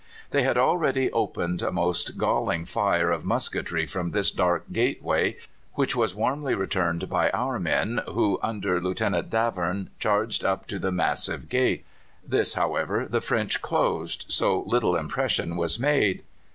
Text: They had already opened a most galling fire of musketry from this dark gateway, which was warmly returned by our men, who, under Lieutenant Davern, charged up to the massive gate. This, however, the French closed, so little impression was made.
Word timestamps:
They 0.31 0.41
had 0.41 0.57
already 0.57 1.11
opened 1.11 1.61
a 1.61 1.71
most 1.71 2.17
galling 2.17 2.65
fire 2.65 3.11
of 3.11 3.23
musketry 3.23 3.85
from 3.85 4.09
this 4.09 4.31
dark 4.31 4.63
gateway, 4.71 5.37
which 5.75 5.95
was 5.95 6.15
warmly 6.15 6.55
returned 6.55 7.07
by 7.07 7.29
our 7.35 7.59
men, 7.59 8.01
who, 8.07 8.39
under 8.41 8.81
Lieutenant 8.81 9.29
Davern, 9.29 9.89
charged 9.99 10.43
up 10.43 10.65
to 10.69 10.79
the 10.79 10.91
massive 10.91 11.49
gate. 11.49 11.85
This, 12.27 12.55
however, 12.55 13.07
the 13.07 13.21
French 13.21 13.61
closed, 13.61 14.25
so 14.29 14.61
little 14.61 14.95
impression 14.95 15.55
was 15.55 15.77
made. 15.79 16.23